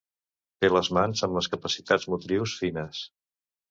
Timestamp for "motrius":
2.17-2.61